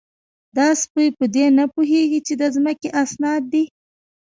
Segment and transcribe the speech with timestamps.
[0.55, 3.63] _دا سپۍ په دې نه پوهېږي چې د ځمکې اسناد دي؟